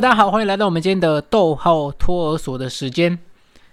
[0.00, 3.18] 大家好，欢迎来到我们今天的逗号托儿所的时间。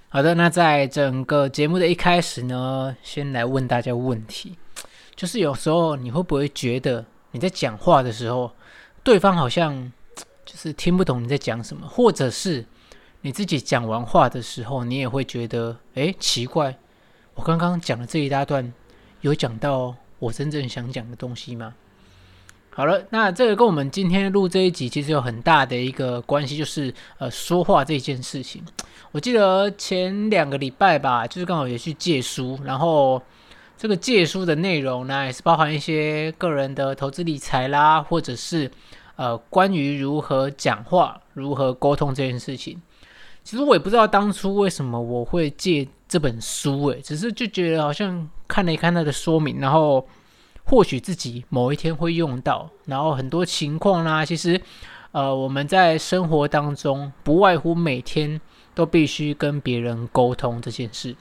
[0.09, 4.57] 好的，那在整个节目的一开始呢，先来问大家问题，
[5.15, 8.51] 就是有时候你会不会觉得你在讲话的时候，
[9.03, 9.89] 对方好像
[10.43, 12.65] 就是听不懂你在讲什么，或者是
[13.21, 16.77] 你自己讲完话的时候，你也会觉得，诶，奇怪，
[17.35, 18.73] 我刚刚讲的这一大段
[19.21, 21.73] 有讲到我真正想讲的东西吗？
[22.77, 28.63] 好了，那这个跟我们今天录这一集其实有很大的一个关系，就是呃说话这件事情。
[29.11, 33.19] 我记得前两个礼拜吧，就是刚好也去借书，然后
[33.79, 38.69] 这个借书的内容呢，也是包含一些个人的投资理财啦，或者是
[39.15, 42.79] 呃关于如何讲话、如何沟通这件事情。
[43.43, 50.07] 其实我也不知道当初为什么我会借这本书，诶，只是就觉得好像看了一看它的说明，然后。
[50.69, 54.61] 或许自己某一天会用到，然后很多情况呢，其实，
[55.13, 58.39] 呃，我们在生活当中不外乎每天
[58.75, 61.15] 都必须跟别人沟通这件事。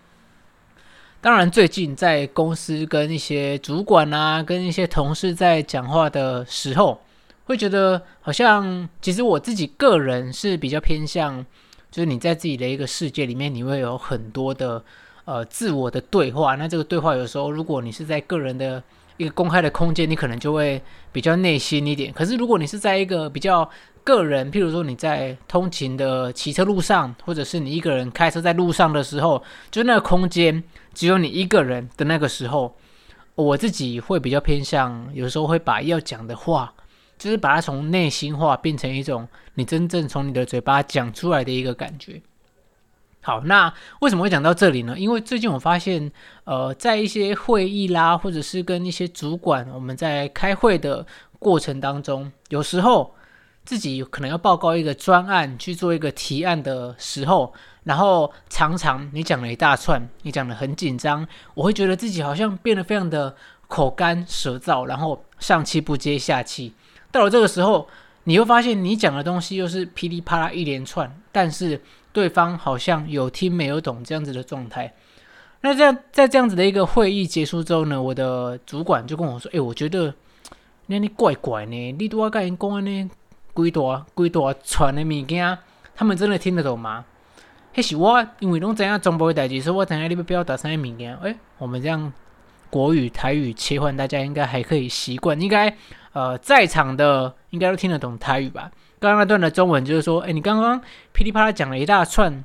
[1.20, 7.00] 当然，最近在公司跟一些主管啊，跟一些同事在讲话的时候，
[7.44, 11.46] 会觉得好像，其实我自己个人是比较偏向，
[11.90, 14.84] 就是你在自己的一个世界里面，你会有很多的
[15.24, 16.56] 呃自我的对话。
[16.56, 18.82] 那这个对话有时候，如果你是在个人的
[19.16, 20.80] 一个公开的空间，你可能就会
[21.12, 22.12] 比较内心一点。
[22.12, 23.68] 可是如果你是在一个比较
[24.04, 30.62] 个人，譬如说你在通勤的骑车路上，或者是你一个人开车在路上的时候，就那个空间
[30.94, 32.76] 只有你一个人的那个时候，
[33.34, 36.72] 我自己会比较偏向，有时候会把要讲的话，
[37.18, 42.20] 就是把它从内心话变成一种你真正从你的嘴巴讲出来的一个感觉。
[43.26, 44.96] 好，那为什么会讲到这里呢？
[44.96, 46.12] 因为最近我发现，
[46.44, 51.04] 呃，在一些会议啦，或者是跟一些主管，我们在开会的
[51.40, 53.12] 过程当中，有时候
[53.64, 63.34] 自己可能要报告一个专案，去做一个提案的时候，然后常常你讲了一大串，你讲得很紧张，我会觉得自己好像变得非常的
[63.66, 66.72] 口干舌燥，然后上气不接下气。
[67.10, 67.88] 到了这个时候，
[68.22, 71.82] 你会发现你讲的东西又是噼里啪啦一连串，但是。
[72.16, 74.90] 对方好像有听没有懂这样子的状态，
[75.60, 80.14] 那这样在这样子的一个会议结束之后呢，我的主管就跟我说：“哎，我觉得
[80.86, 83.10] 那你怪怪呢，你都要跟人讲呢，
[83.54, 85.58] 几大几大串的物件，
[85.94, 87.04] 他们真的听得懂吗？”
[87.76, 91.14] 迄是我因为拢知影中部的代志，所以我知影你要表达啥物件。
[91.18, 92.10] 哎，我们这样
[92.70, 95.76] 国语台语切换，大家应该还可以习惯，应该
[96.14, 98.70] 呃在场的应该都听得懂台语吧。
[98.98, 100.80] 刚刚那段的中文就是说，哎，你刚刚
[101.12, 102.44] 噼里啪啦讲了一大串，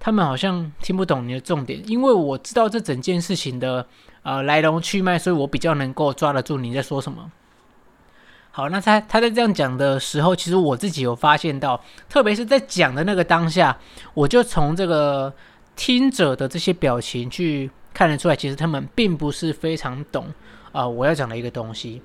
[0.00, 3.86] 他们好像听不懂你的重点，因为我知道这整件事情的
[4.22, 7.30] 呃来龙去脉，所以我比较能够抓得住你在说什么。
[8.50, 13.78] 好，那他他在这样讲的时候，其实我自己有发现到，特别是在讲的那个当下，
[14.12, 15.32] 我就从这个
[15.76, 20.26] 听者的这些表情去看得出来，其实他们并不是非常懂
[20.72, 22.02] 啊、我要讲的一个东西。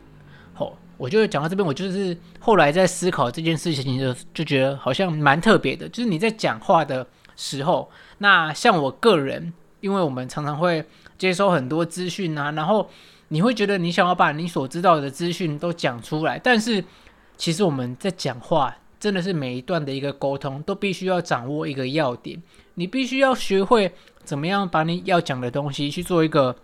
[0.54, 0.78] 好。
[0.98, 5.88] 我就讲到这边，我就是后来在思考这件事情，就就觉得好像蛮特别的。
[5.90, 10.84] 就是你在讲话的时候，那像我个人，因为我们常常会
[11.18, 12.90] 接收很多资讯啊，然后
[13.28, 16.84] 你会觉得你想要把你所知道的资讯都讲出来，但是
[17.38, 22.42] 其实我们在讲话，真的是每一段的一个沟通都必须要掌握一个要点，
[22.74, 23.92] 你必须要学会
[24.24, 26.56] 怎么样把你要讲的东西去做一个。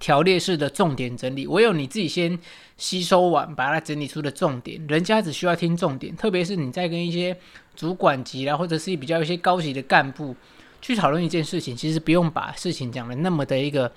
[0.00, 2.36] 条列式的重点整理，唯有你自己先
[2.76, 6.16] 吸收完，把它整理出的重点，人家只需要听重点。
[6.16, 7.36] 特别是你在跟一些
[7.76, 10.34] 主管级啦，或者是比较一些高级的干部
[10.80, 13.92] 去讨论一件事情，其实不用把事情讲的那么的一个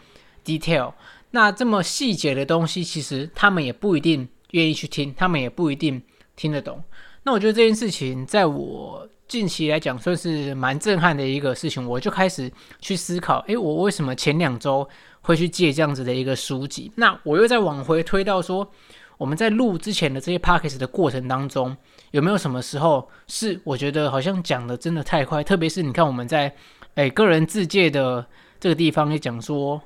[0.45, 0.93] detail。
[1.31, 5.99] 那这么细节的东西，其实他们也不一定愿意去听，他们也不一定
[6.35, 6.83] 听得懂。
[7.23, 11.83] 那我觉得这件事情，在我近期来讲，算是蛮震撼的一个事情。
[11.89, 14.87] 我就开始去思考，诶，我为什么前两周
[15.21, 16.91] 会去借这样子的一个书籍？
[16.97, 18.71] 那我又再往回推到说，
[19.17, 21.75] 我们在录之前的这些 podcast 的过程当中，
[22.11, 25.43] 有没有什么时候是我觉得好像讲的真的太快？
[25.43, 26.55] 特别是你看我们在
[26.93, 28.23] 诶个人自介的
[28.59, 29.81] 这个地方也讲说，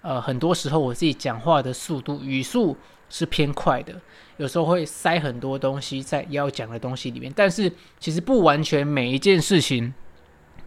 [0.00, 2.76] 呃，很多时候我自己讲话的速度语速
[3.12, 3.94] 是偏快的。
[4.38, 7.70] 有时候会塞很多东西在要讲的东西里面，但是
[8.00, 9.92] 其实不完全每一件事情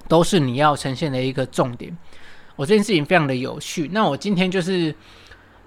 [0.07, 1.97] 都是你要呈现的一个重点。
[2.55, 3.89] 我这件事情非常的有趣。
[3.91, 4.95] 那我今天就是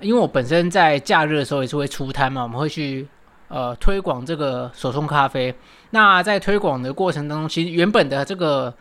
[0.01, 3.07] 因为我本身在假日的时候也是会出摊嘛，我们会去
[3.49, 5.55] 呃推广这个手冲咖啡。
[5.91, 8.73] 那在推广的过程当中，其实原本的这个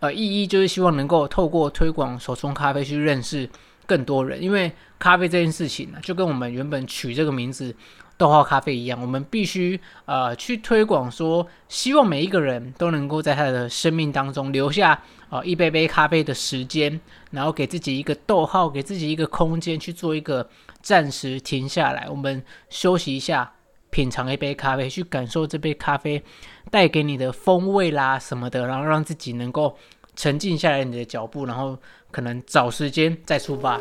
[0.00, 3.48] 呃意义就是希望能够透过推广手冲咖啡去认识
[3.86, 7.74] 更多人，因为咖啡这件事情呢，就跟我们原本取这个名字
[8.16, 14.92] 豆泡咖啡一样，我们必须呃去推广说，希望每一个人都能够在他的生命当中留下
[15.28, 17.00] 啊、呃、一杯杯咖啡的时间，
[17.30, 20.48] 然后给自己一个逗号，给自己一个空间去做一个
[20.80, 23.52] 暂时停下来，我们休息一下，
[23.90, 26.22] 品尝一杯咖啡，去感受这杯咖啡
[26.70, 29.76] 带给你的风味啦什么的，然后让自己能够
[30.16, 31.78] 沉静下来你的脚步，然后
[32.10, 33.80] 可能找时间再出发。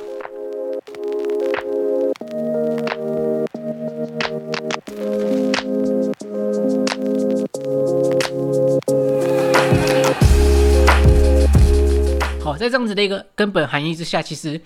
[12.41, 14.59] 好在这样子的一个根本含义之下，其实，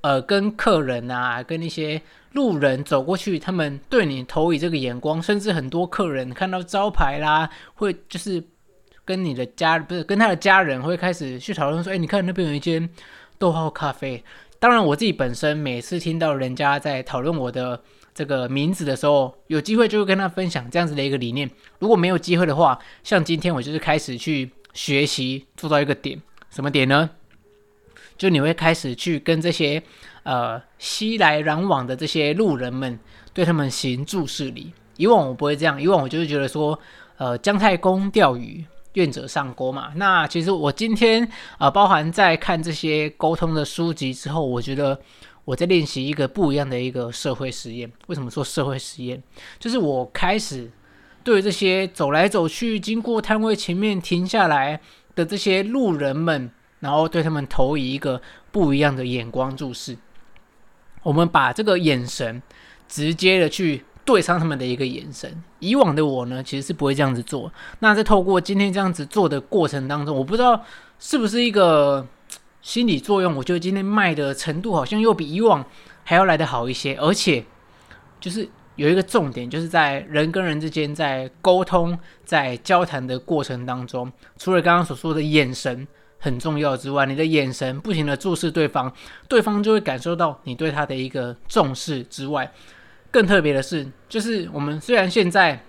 [0.00, 2.00] 呃，跟客人啊，跟那些
[2.32, 8.42] 路人走过去，他们对你投以这个眼光，甚至很多客人看到招牌啦，会就是
[9.10, 12.88] 跟你的家不是跟他的家人会开始去讨论说，哎，你看那边有一间
[13.38, 14.22] 逗号咖啡。
[14.60, 17.82] 当然，我自己本身每次听到人家在讨论我的
[18.14, 21.50] 这个名字的时候，有机会就会跟他分享这样子的一个理念。
[21.80, 27.10] 如果没有机会的话，像今天我就是开始去学习做到一个点，什么点呢？
[28.16, 29.82] 就你会开始去跟这些
[30.22, 32.96] 呃熙来攘往的这些路人们，
[33.34, 34.72] 对他们行注释礼。
[34.98, 36.78] 以往我不会这样，以往我就是觉得说，
[37.16, 38.62] 呃，姜太公钓鱼，
[38.94, 39.92] 愿者上钩嘛。
[39.96, 41.22] 那其实我今天
[41.58, 45.00] 啊、呃，包含在看这些沟通的书籍之后，我觉得
[45.44, 47.90] 我在练习一个不一样的一个社会实验。
[48.06, 49.22] 为什么说社会实验？
[49.58, 50.70] 就是我开始
[51.22, 54.80] 对这些走来走去、经过摊位前面停下来
[55.14, 56.50] 的这些路人们。
[56.80, 59.94] 然后对他们投以一个不一样的眼光注视，
[61.02, 62.42] 我们把这个眼神
[62.88, 65.42] 直接的去对上他们的一个眼神。
[65.58, 67.52] 以往的我呢，其实是不会这样子做。
[67.80, 70.62] 那在透过今天这样子做的过程当中，我不知道
[70.98, 72.06] 是不是一个
[72.62, 75.64] 心理作用，我觉得今天卖的程度好像又比以往
[76.04, 76.94] 还要来得好一些。
[76.96, 77.44] 而且
[78.20, 85.86] 就是有一个重点，就是在人跟人之间在沟通、在交谈的过程当中，除了刚刚所说的眼神。
[86.22, 88.92] 很重要之外，你的眼神不停地注视对方，
[89.26, 92.52] 对方就会感受到你对他的一个重视之外，
[93.10, 95.64] 更特别的是，就是我们虽然现在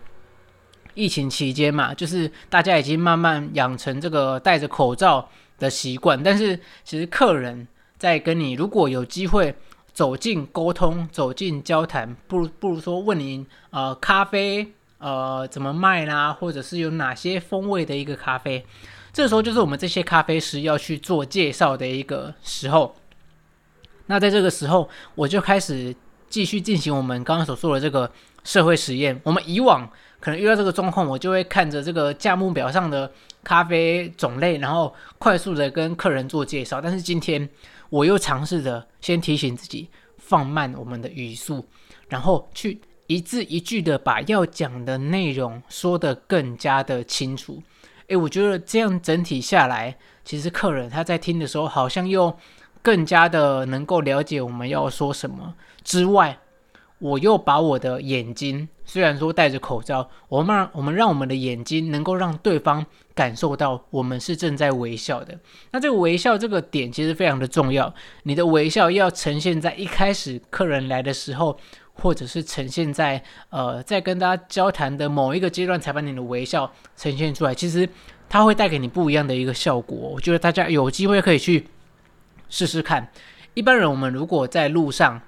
[0.93, 7.67] 疫情期间嘛，就是大家已经慢慢养成这个戴着口罩的习惯，但是其实客人
[7.97, 9.55] 在跟你如果有机会
[9.93, 18.65] 走进沟通、走进交谈，不如不如说问你呃咖啡呃怎么卖啦，或者是有哪些风味的一个咖啡。
[19.13, 22.95] 这时候就是我们这些咖啡师要去做介绍的一个时候。
[24.07, 25.95] 那在这个时候，我就开始
[26.31, 28.10] 继续进行我们刚刚所说的这个
[28.44, 29.19] 社会实验。
[29.24, 29.88] 我们以往
[30.19, 33.12] 可能遇到这个状况，我就会看着这个价目表上的
[33.44, 36.80] 咖啡种类，然后快速的跟客人做介绍。
[36.80, 37.48] 但是今天，
[37.89, 41.68] 我又尝试着先提醒自己放慢我们的语速，
[42.07, 47.62] 然后去一字一句的把要讲的内容说得更加的清楚。
[48.07, 52.36] 诶，我觉得这样整体下来，其实客人他在听的时候，好像又
[52.81, 55.56] 更加的能够了解我们要说什么。
[55.83, 56.39] 之外，
[57.00, 62.86] 我又把我的眼睛，虽然说戴着口罩，我们让我们让我们的眼睛能够让对方
[63.16, 65.39] 感受到我们是正在微笑的。
[65.72, 71.57] 那这个微笑这个点其实非常的重要，你的微笑要呈现在一开始客人来的时候。
[71.94, 77.54] 或者是呈现在呃，在跟大家交谈的某一个阶段，才把你的微笑呈现出来。
[77.54, 77.88] 其实
[78.28, 79.97] 它会带给你不一样的一个效果。
[79.97, 81.68] 我觉得大家有机会可以去
[82.51, 83.09] 试试看。
[83.55, 85.19] 一般人我们如果在路上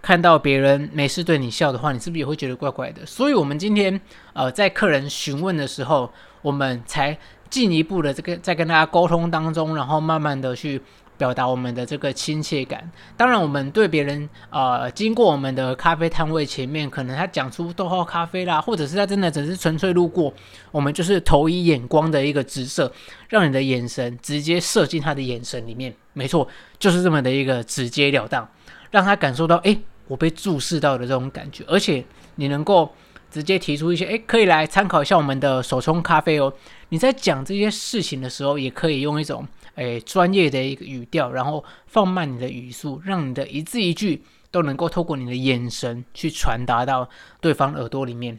[0.00, 3.04] 看到别人没事对你笑的话，你是不是也会觉得怪怪的？
[3.04, 4.00] 所以，我们今天
[4.32, 7.18] 呃，在客人询问的时候，我们才
[7.50, 10.80] 进一步的这个在跟大家沟通当中，然后慢慢的去。
[11.18, 12.90] 表达我们的这个亲切感。
[13.16, 20.32] 当然，我们对别人，呃，经过我们的咖啡摊位前面，可能他讲出逗号咖啡啦，或者是他真的只是纯粹路过，
[20.70, 22.90] 我们就是投以眼光的一个直射，
[23.28, 25.94] 让你的眼神直接射进他的眼神里面。
[26.12, 26.46] 没错，
[26.78, 28.48] 就是这么的一个直截了当，
[28.90, 31.64] 让他感受到，诶，我被注视到的这种感觉。
[31.66, 32.04] 而且，
[32.36, 32.92] 你能够
[33.30, 36.52] 直接提出一些，诶，可以来参考一下我们的手冲咖啡哦。
[36.90, 39.46] 你在讲这些事情的时候，也可以用一种。
[39.76, 47.08] 诶，专业的一个语调，然后放慢你的语速，让你的一字一句都能够透过你的眼神去传达到
[47.40, 48.38] 对方耳朵里面。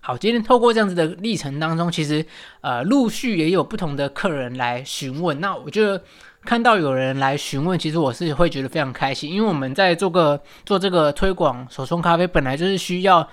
[0.00, 2.26] 好，今天透过这样子的历程当中，其实
[2.60, 5.40] 呃，陆续也有不同的客人来询问。
[5.40, 6.04] 那我觉得
[6.42, 13.26] 看到有人来询问，其实我是会觉得非常开心，因为我们在做个做这个推广手冲咖啡，本来就是需要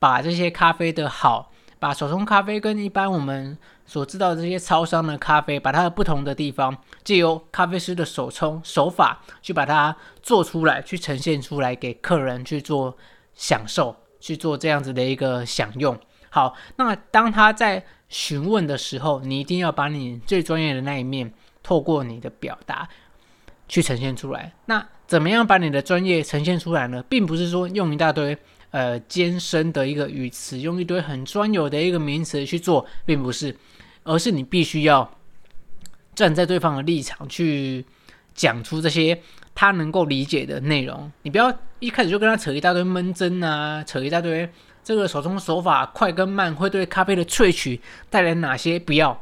[0.00, 3.56] 把这些咖啡的好，把手冲咖啡跟一般我们。
[3.88, 12.96] 所知道的这些超商的咖啡，把它的不同的地方，借由咖啡师的手冲手法去把它做出来，去呈现出来给客人去做
[13.32, 15.96] 享受，去做这样子的一个享用。
[16.30, 22.88] 好，那当他在询问的时候，你一定要把你最专业的那一面，透过你的表达
[23.68, 24.52] 去呈现出来。
[24.64, 27.04] 那怎么样把你的专业呈现出来呢？
[27.08, 28.36] 并不是说用一大堆
[28.76, 33.56] 呃艰深的一个语词，用一堆很专有的一个名词去做，并不是，
[34.02, 35.10] 而是你必须要
[36.14, 37.82] 站在对方的立场去
[38.34, 39.18] 讲出这些
[39.54, 41.10] 他能够理解的内容。
[41.22, 44.46] 你不要一开始就跟他扯一大堆闷针啊，扯一大堆。
[44.84, 47.80] 这个手冲手法快跟慢会对咖啡的萃取
[48.10, 48.78] 带来哪些？
[48.78, 49.20] 不要，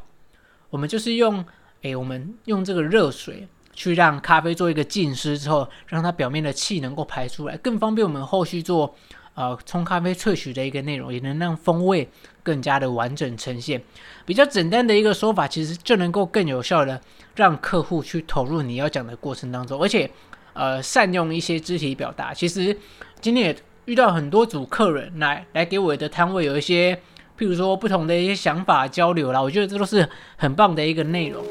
[0.69, 1.43] 我们就是用，
[1.81, 8.93] 诶，我们用这个热水去让咖啡做一个浸湿之后，让它表面的气能够排出来，更方便我们后续做
[9.35, 12.09] 呃冲咖啡萃取的一个内容，也能让风味
[12.41, 13.79] 更加的完整呈现。
[14.25, 16.99] 比较简单的一个说法，其实就能够更有效的
[17.35, 20.09] 让客户去投入你要讲的过程当中，而且
[20.53, 22.33] 呃善用一些肢体表达。
[22.33, 22.75] 其实
[23.21, 23.55] 今天也。
[23.85, 26.95] 遇到很多组客人来来给我的摊位有一些，
[27.37, 31.45] 譬如说不同的一些想法交流啦，我觉得这都是很棒的一个内容。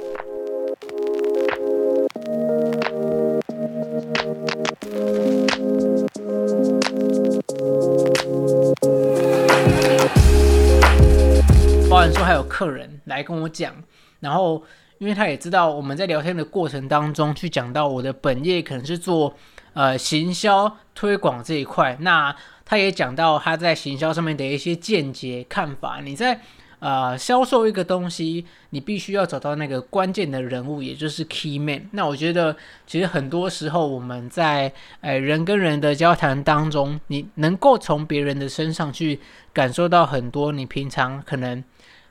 [12.55, 13.75] 客人来跟我讲，
[14.21, 14.63] 然后
[14.99, 19.35] 因为他也知道我们在聊天的过程当中去讲到我的本业可能是做。
[19.77, 22.33] 呃，行销推广这一块，那
[22.65, 26.01] 他也讲到他在行销上面的一些见解看法。
[26.01, 26.41] 你在
[26.79, 31.89] 呃销售一个东西，你必须要找到那个关键的人物，也就是 key man。
[31.91, 32.57] 那我觉得，
[32.87, 39.19] 其实很多时候我们在呃人跟人的交谈当中，你能够从别人的身上去
[39.53, 41.65] 感受到很多你平常可能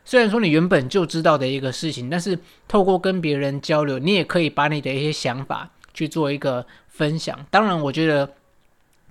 [0.06, 6.66] 虽然说你原本就知道的一个事情，但是透过跟别人交流，你也可以把你的一些想法去做一个。
[6.96, 8.36] 分享，当然，我觉得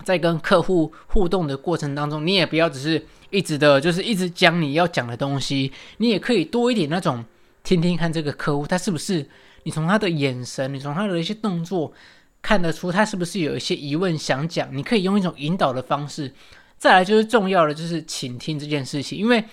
[0.04, 7.24] 在跟客户互动的过程当中，你也不要只是一直的，就是一直讲你要讲的东西，你也可以多一点那种
[7.64, 9.28] 听听看这个客户他是不是，
[9.64, 11.92] 你从他的眼神，你从他的一些动作
[12.40, 16.32] 看得出他是不是有一些疑问想讲，你可以用一种引导的方式。
[16.78, 19.44] 再来就是重要的就是倾听这件事情，因为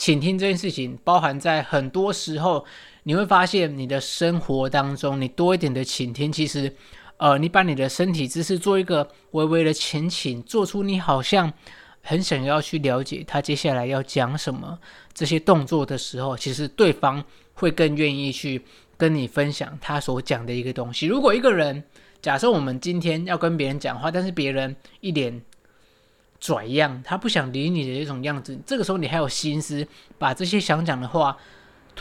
[0.00, 2.64] 倾听这件事情包含在很多时候，
[3.02, 6.74] 你会发现你的生活当中，你多一点的倾听，其实。
[7.18, 11.52] 呃，你把你的身体姿势做一个微微的前倾，做出你好像
[12.00, 14.78] 很想要去了解他接下来要讲什么
[15.12, 18.64] 这些动作的时候，其实对方会更愿意去
[18.96, 21.06] 跟你分享他所讲的一个东西。
[21.06, 21.84] 如果一个人，
[22.22, 25.42] 假设我们今天要跟别人讲话，但是别人一脸
[26.40, 29.86] 拽样，他不想理你的一种样子，这个时候你还有心思
[30.18, 31.36] 把这些想讲的话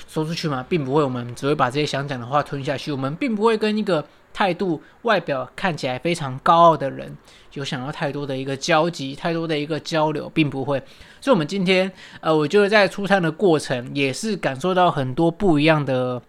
[0.08, 0.66] 说出去吗？
[0.68, 4.06] 并不会，我们只会把这些想讲的话吞下去，我们并不会跟一个。
[4.32, 7.18] 态度、外表看起来非常高傲的人，
[7.54, 10.80] 有想要太多的一个交集、太多的一个交流，并不会。
[11.20, 11.92] 所以，我们今天，
[12.22, 16.22] 呃，我觉得在出餐的过程，也是感受到很多不一样的、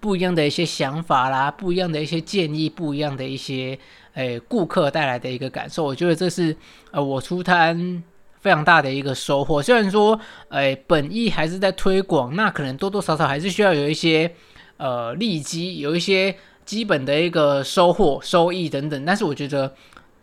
[0.00, 3.78] 不一样的一些想法啦，不一样的一些建议，不一样的一些，
[4.20, 5.84] 诶，顾客带来的一个感受。
[5.84, 6.56] 我觉得这是，
[6.90, 8.02] 呃，我出摊
[8.40, 9.62] 非常大的一个收获。
[9.62, 10.18] 虽然说，
[10.50, 14.34] 诶，本意还是在推广，那可能多多少少还是需要有一些，
[14.76, 16.36] 呃，利基，有一些。
[16.66, 19.74] 基本的一个收获、收益等等，但是我觉得，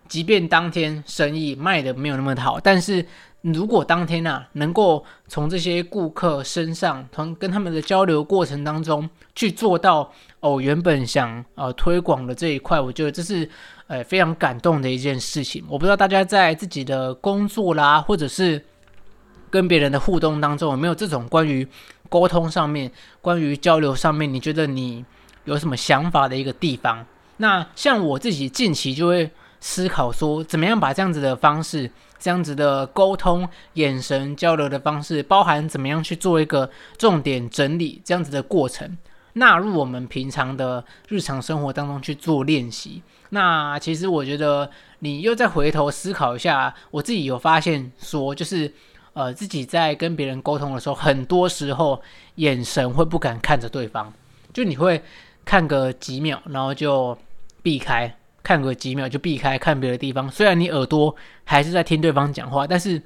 [0.07, 3.05] 即便当天生意卖的没有那么好，但是
[3.41, 13.49] 如果当天啊能够从这些顾客身上，从跟他们的交流过程当中去做到哦，原本想呃推广的这一块，我觉得这是
[13.87, 15.63] 呃非常感动的一件事情。
[15.69, 18.63] 我不知道大家在自己的工作啦，或者是
[19.49, 21.67] 跟别人的互动当中，有没有这种关于
[22.09, 22.91] 沟通上面、
[23.21, 25.05] 关于交流上面，你觉得你？
[25.45, 27.05] 有什么想法的一个地方？
[27.37, 29.31] 那像我自己近期就会
[29.69, 38.97] 思考说，怎么样把这样子的方式、这样子的沟通、眼神交流的方式，包含怎么样去做一个重点整理，这样子的过程，
[39.33, 43.03] 纳入我们平常的日常生活当中去做练习。
[43.31, 48.73] 那其实我觉得，你又再回头思考一下，我自己有发现说，就是
[49.11, 52.01] 呃，自己在跟别人沟通的时候，很多时候
[52.35, 54.13] 眼神会不敢看着对方，
[54.53, 55.03] 就你会。
[55.47, 57.17] 看个几秒，然后就
[57.63, 58.05] 避开；
[58.47, 60.31] 看个几秒就避开，看别的地方。
[60.31, 61.13] 虽然你耳朵
[61.43, 63.01] 还是在听对方讲话，但是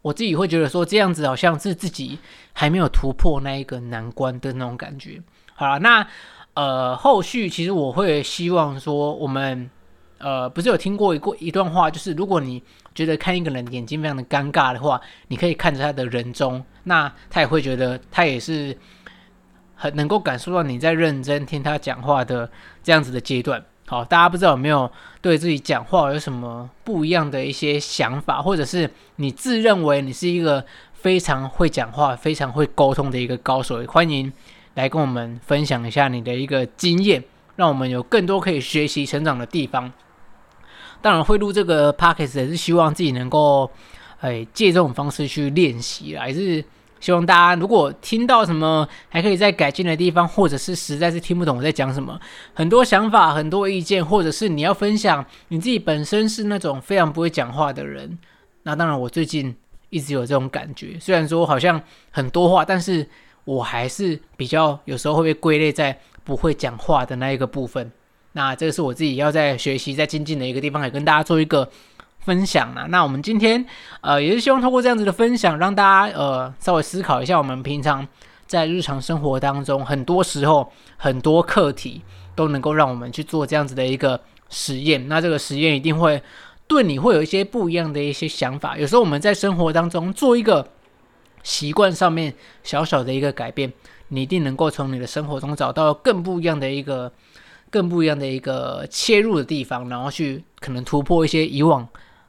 [0.00, 2.18] 我自己会觉得说，这样子好像是自己
[2.54, 5.20] 还没有突破那一个难关的那种感觉。
[5.54, 6.06] 好了，那
[6.54, 9.68] 呃，后续其实我会希望说，我们
[10.16, 12.62] 呃，不是有听过一过一段话，就是如果你
[12.94, 18.74] 觉得看一个人眼睛非常的尴尬的话，你可以看着他的人中，那他也会觉得他也是。
[19.80, 22.50] 很能够感受到你在认真听他讲话的
[22.82, 23.64] 这样子的阶段。
[23.88, 24.90] 好，大家不知道有没有
[25.22, 34.30] 对自己讲话有什么不一样的一些想法，或者是你自认为你是一个非常会讲话、非常会沟通的一个高手，欢迎
[34.74, 37.24] 来跟我们分享一下你的一个经验，
[37.56, 39.90] 让我们有更多可以学习成长的地方。
[41.00, 43.70] 当然，会录这个 podcast 也是希望自己能够，
[44.20, 46.62] 哎，借这种方式去练习，还是
[47.00, 52.18] 希望大家如果听到什么还可以再改进的地方，或者是实在是听不懂我在讲什么，
[52.54, 58.18] 很多想法、很多意见，或者是你要分享你自己本身是那种非常不会讲话的人，
[58.62, 59.54] 那当然我最近
[59.90, 63.06] 一直有这种感觉，虽然说好像很多话，但是
[63.44, 67.90] 我还是比较有时候会被归类在不会讲话的那一个部分。
[68.32, 71.68] 那这个是我自己要在学习、在精进的一个地方，也跟大家做一个
[72.20, 72.86] 分享啦。
[72.88, 73.64] 那我们今天
[74.00, 78.06] 呃，也是希望通过这样子的分享，让大家呃稍微思考一下，我们平常
[78.46, 82.02] 在日常生活当中，很多时候很多课题
[82.34, 85.08] 都能够让我们去做这样子的一个实验。
[85.08, 86.22] 那这个实验一定会
[86.66, 88.76] 对你会有一些不一样的一些想法。
[88.76, 90.68] 有时候我们在生活当中做一个
[91.42, 93.72] 习惯上面小小的一个改变，
[94.08, 97.12] 你一定能够从你的生活中找到更不一样的一个。
[97.70, 101.86] 更不一样的一个切入的地方，然后去可能突破一些以往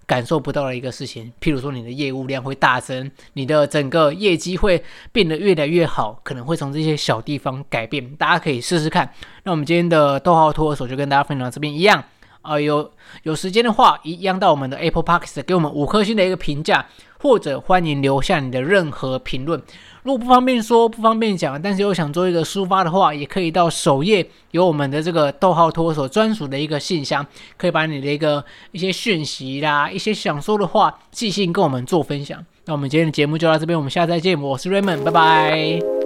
[0.09, 9.13] 感受不到的一个事情，譬如说你的业务量会大增，你的整个业绩会变得越来越好，可能会从这些小地方改变，大家可以试试看。
[9.43, 12.03] 那我们今天的逗号托儿所就跟大家分享到这边一样
[12.41, 16.87] 啊、呃，有有时间的话，一样到我们的 Apple Podcast 给我们五颗星的一个评价，
[17.19, 19.61] 或者欢迎留下你的任何评论。
[20.09, 27.23] 如果不方便说，不方便讲，但是又想做一个抒发的话，也可以到首页有我们的这个逗号托所专属的一个信箱，
[27.57, 32.43] 可以把你的一个一些讯息啦，一些想说的话寄信跟我们做分享。
[32.65, 34.41] 那我们今天的节目就到这边，我们下次再见。
[34.41, 35.98] 我是 Raymond，拜拜。